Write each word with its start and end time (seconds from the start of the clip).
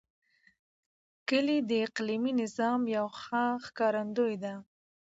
کلي 1.29 1.57
د 1.69 1.71
اقلیمي 1.87 2.33
نظام 2.41 2.79
یو 2.95 3.07
ښه 3.21 3.43
ښکارندوی 3.65 4.35
دی. 4.43 4.53